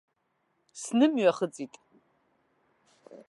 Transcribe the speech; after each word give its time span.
Снымҩахыҵит. 0.81 1.73